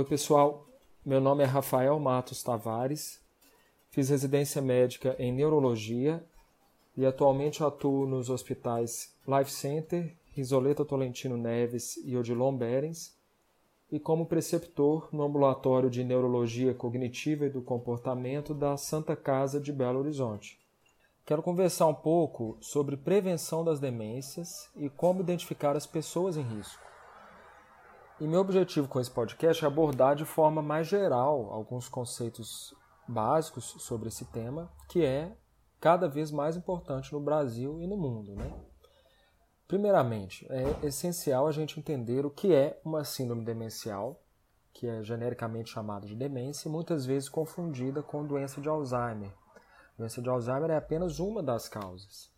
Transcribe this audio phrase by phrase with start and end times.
[0.00, 0.66] Oi, pessoal.
[1.04, 3.20] Meu nome é Rafael Matos Tavares.
[3.90, 6.24] Fiz residência médica em neurologia
[6.96, 13.14] e atualmente atuo nos hospitais Life Center, Isoleta Tolentino Neves e Odilon Berens
[13.92, 19.70] e como preceptor no ambulatório de neurologia cognitiva e do comportamento da Santa Casa de
[19.70, 20.58] Belo Horizonte.
[21.26, 26.89] Quero conversar um pouco sobre prevenção das demências e como identificar as pessoas em risco.
[28.20, 32.74] E meu objetivo com esse podcast é abordar de forma mais geral alguns conceitos
[33.08, 35.34] básicos sobre esse tema, que é
[35.80, 38.34] cada vez mais importante no Brasil e no mundo.
[38.34, 38.52] Né?
[39.66, 44.22] Primeiramente, é essencial a gente entender o que é uma síndrome demencial,
[44.74, 49.32] que é genericamente chamada de demência e muitas vezes confundida com doença de Alzheimer.
[49.56, 52.30] A doença de Alzheimer é apenas uma das causas.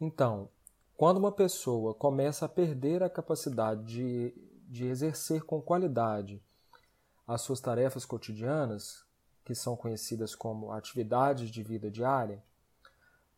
[0.00, 0.48] Então,
[0.96, 6.42] quando uma pessoa começa a perder a capacidade de de exercer com qualidade
[7.28, 9.04] as suas tarefas cotidianas,
[9.44, 12.42] que são conhecidas como atividades de vida diária,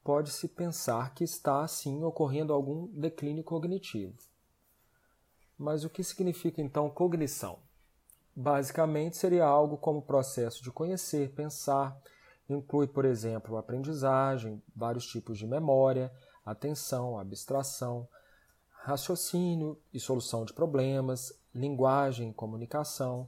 [0.04, 4.14] pode-se pensar que está assim ocorrendo algum declínio cognitivo.
[5.58, 7.58] Mas o que significa então cognição?
[8.36, 12.00] Basicamente seria algo como o processo de conhecer, pensar,
[12.48, 16.12] inclui, por exemplo, aprendizagem, vários tipos de memória,
[16.46, 18.06] atenção, abstração,
[18.84, 23.26] raciocínio e solução de problemas, linguagem, comunicação,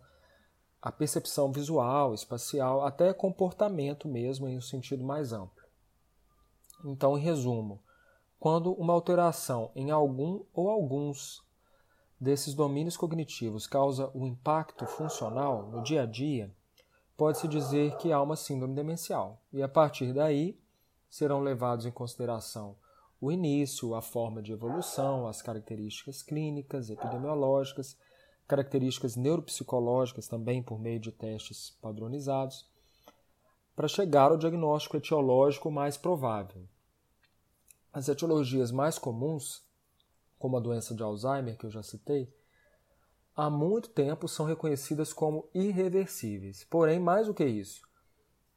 [0.82, 5.64] a percepção visual, espacial, até comportamento mesmo em um sentido mais amplo.
[6.84, 7.82] Então, em resumo,
[8.38, 11.42] quando uma alteração em algum ou alguns
[12.20, 16.54] desses domínios cognitivos causa um impacto funcional no dia a dia,
[17.16, 20.60] pode-se dizer que há uma síndrome demencial, e a partir daí
[21.08, 22.76] serão levados em consideração
[23.20, 27.96] o início, a forma de evolução, as características clínicas, epidemiológicas,
[28.46, 32.68] características neuropsicológicas também por meio de testes padronizados,
[33.74, 36.62] para chegar ao diagnóstico etiológico mais provável.
[37.92, 39.64] As etiologias mais comuns,
[40.38, 42.32] como a doença de Alzheimer, que eu já citei,
[43.34, 46.64] há muito tempo são reconhecidas como irreversíveis.
[46.64, 47.82] Porém, mais do que isso,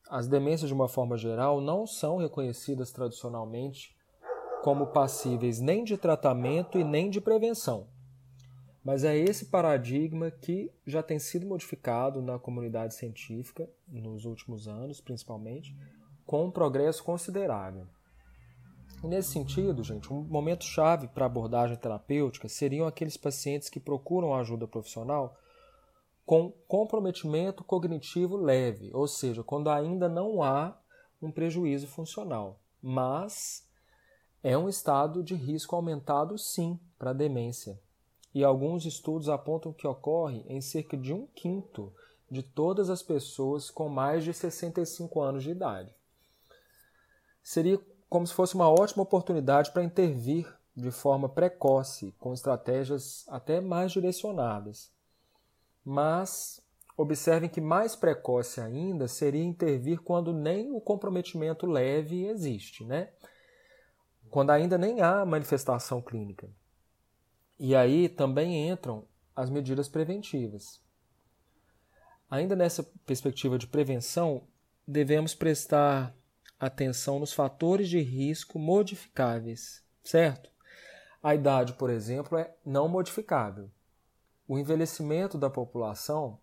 [0.09, 3.95] as demências, de uma forma geral, não são reconhecidas tradicionalmente
[4.63, 7.87] como passíveis nem de tratamento e nem de prevenção.
[8.83, 15.01] Mas é esse paradigma que já tem sido modificado na comunidade científica nos últimos anos,
[15.01, 15.75] principalmente,
[16.25, 17.87] com um progresso considerável.
[19.03, 24.33] E nesse sentido, gente, um momento chave para abordagem terapêutica seriam aqueles pacientes que procuram
[24.33, 25.37] ajuda profissional
[26.25, 30.77] com comprometimento cognitivo leve, ou seja, quando ainda não há
[31.21, 33.68] um prejuízo funcional, mas
[34.43, 37.79] é um estado de risco aumentado, sim, para a demência.
[38.33, 41.91] E alguns estudos apontam que ocorre em cerca de um quinto
[42.29, 45.93] de todas as pessoas com mais de 65 anos de idade.
[47.41, 47.79] Seria
[48.09, 53.91] como se fosse uma ótima oportunidade para intervir de forma precoce, com estratégias até mais
[53.91, 54.91] direcionadas.
[55.83, 56.61] Mas
[56.95, 63.09] observem que mais precoce ainda seria intervir quando nem o comprometimento leve existe, né?
[64.29, 66.49] Quando ainda nem há manifestação clínica.
[67.59, 70.81] E aí também entram as medidas preventivas.
[72.29, 74.47] Ainda nessa perspectiva de prevenção,
[74.87, 76.15] devemos prestar
[76.59, 80.49] atenção nos fatores de risco modificáveis, certo?
[81.21, 83.69] A idade, por exemplo, é não modificável.
[84.47, 86.39] O envelhecimento da população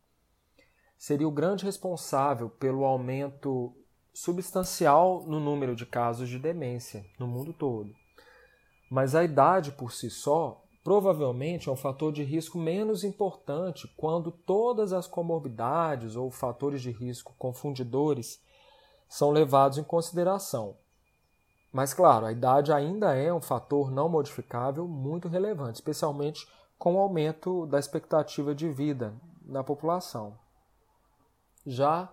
[0.98, 3.76] seria o grande responsável pelo aumento
[4.16, 7.94] substancial no número de casos de demência no mundo todo.
[8.90, 14.30] Mas a idade por si só provavelmente é um fator de risco menos importante quando
[14.30, 18.40] todas as comorbidades ou fatores de risco confundidores
[19.06, 20.78] são levados em consideração.
[21.70, 26.48] Mas, claro, a idade ainda é um fator não modificável muito relevante, especialmente
[26.78, 29.12] com o aumento da expectativa de vida
[29.44, 30.38] na população.
[31.66, 32.08] Já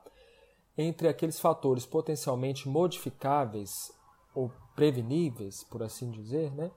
[0.77, 3.91] entre aqueles fatores potencialmente modificáveis
[4.33, 6.71] ou preveníveis, por assim dizer, né,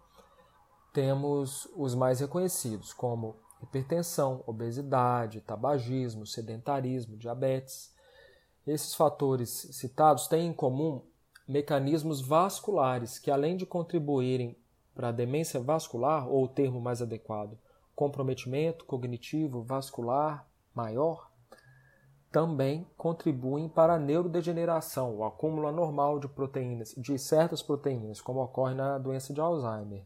[0.92, 7.94] temos os mais reconhecidos, como hipertensão, obesidade, tabagismo, sedentarismo, diabetes.
[8.66, 11.02] Esses fatores citados têm em comum
[11.46, 14.56] mecanismos vasculares que, além de contribuírem
[14.94, 17.58] para a demência vascular, ou o termo mais adequado,
[17.94, 21.30] comprometimento cognitivo vascular maior,
[22.36, 28.74] também contribuem para a neurodegeneração, o acúmulo anormal de proteínas, de certas proteínas, como ocorre
[28.74, 30.04] na doença de Alzheimer.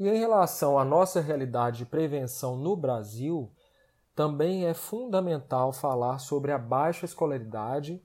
[0.00, 3.52] E em relação à nossa realidade de prevenção no Brasil,
[4.14, 8.02] também é fundamental falar sobre a baixa escolaridade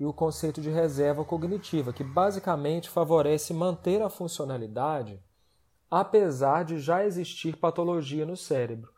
[0.00, 5.22] e o conceito de reserva cognitiva, que basicamente favorece manter a funcionalidade
[5.88, 8.90] apesar de já existir patologia no cérebro.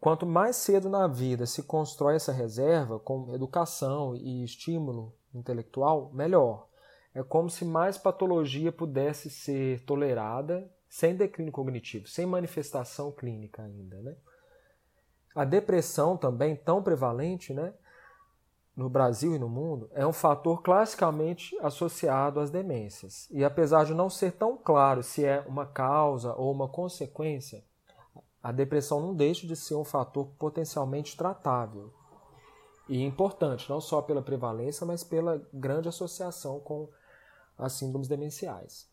[0.00, 6.66] Quanto mais cedo na vida se constrói essa reserva, com educação e estímulo intelectual, melhor.
[7.14, 14.00] É como se mais patologia pudesse ser tolerada sem declínio cognitivo, sem manifestação clínica ainda.
[14.00, 14.16] Né?
[15.34, 17.74] A depressão também, tão prevalente né,
[18.74, 23.28] no Brasil e no mundo, é um fator classicamente associado às demências.
[23.30, 27.62] E apesar de não ser tão claro se é uma causa ou uma consequência,
[28.42, 31.92] a depressão não deixa de ser um fator potencialmente tratável
[32.88, 36.88] e importante, não só pela prevalência, mas pela grande associação com
[37.56, 38.88] as síndromes demenciais.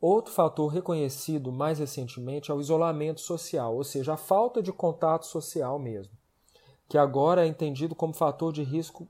[0.00, 5.26] Outro fator reconhecido mais recentemente é o isolamento social, ou seja, a falta de contato
[5.26, 6.12] social mesmo,
[6.88, 9.06] que agora é entendido como fator de risco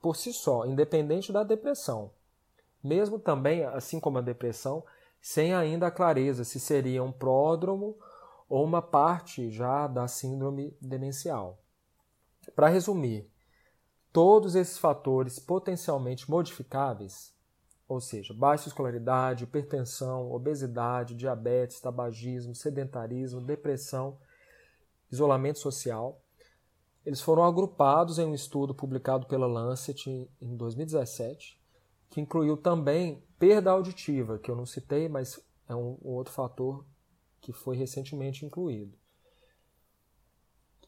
[0.00, 2.10] por si só, independente da depressão.
[2.82, 4.84] Mesmo também, assim como a depressão,
[5.20, 7.96] sem ainda a clareza se seria um pródromo
[8.54, 11.60] ou uma parte já da síndrome demencial.
[12.54, 13.28] Para resumir,
[14.12, 17.34] todos esses fatores potencialmente modificáveis,
[17.88, 24.20] ou seja, baixa escolaridade, hipertensão, obesidade, diabetes, tabagismo, sedentarismo, depressão,
[25.10, 26.22] isolamento social,
[27.04, 31.60] eles foram agrupados em um estudo publicado pela Lancet em 2017,
[32.08, 36.86] que incluiu também perda auditiva, que eu não citei, mas é um, um outro fator
[37.44, 38.96] que foi recentemente incluído.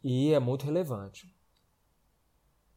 [0.03, 1.31] E é muito relevante.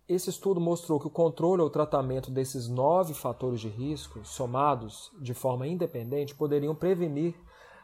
[0.06, 5.34] Esse estudo mostrou que o controle ou tratamento desses nove fatores de risco, somados de
[5.34, 7.36] forma independente, poderiam prevenir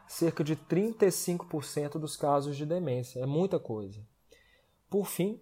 [0.06, 3.20] cerca de 35% dos casos de demência.
[3.20, 4.06] É muita coisa.
[4.90, 5.40] Por fim,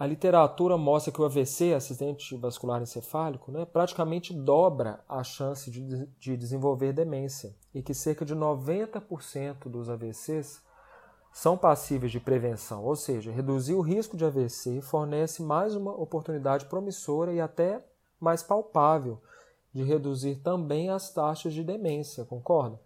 [0.00, 6.06] a literatura mostra que o AVC, acidente vascular encefálico, né, praticamente dobra a chance de,
[6.18, 10.62] de desenvolver demência e que cerca de 90% dos AVCs
[11.34, 16.64] são passíveis de prevenção, ou seja, reduzir o risco de AVC fornece mais uma oportunidade
[16.64, 17.86] promissora e até
[18.18, 19.20] mais palpável
[19.70, 22.80] de reduzir também as taxas de demência, concorda?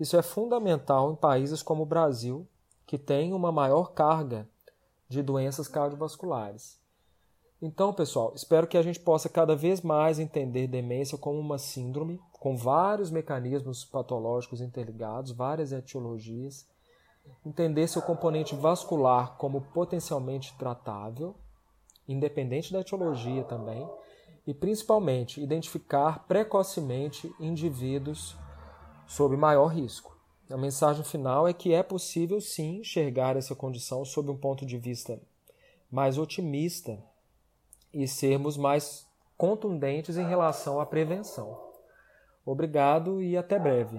[0.00, 2.48] Isso é fundamental em países como o Brasil,
[2.86, 4.48] que tem uma maior carga
[5.08, 6.78] de doenças cardiovasculares.
[7.60, 12.20] Então, pessoal, espero que a gente possa cada vez mais entender demência como uma síndrome
[12.32, 16.68] com vários mecanismos patológicos interligados, várias etiologias,
[17.44, 21.34] entender seu componente vascular como potencialmente tratável,
[22.06, 23.88] independente da etiologia também,
[24.46, 28.36] e principalmente identificar precocemente indivíduos
[29.06, 30.13] sob maior risco.
[30.50, 34.76] A mensagem final é que é possível sim enxergar essa condição sob um ponto de
[34.76, 35.20] vista
[35.90, 37.02] mais otimista
[37.92, 39.06] e sermos mais
[39.38, 41.72] contundentes em relação à prevenção.
[42.44, 43.98] Obrigado e até breve.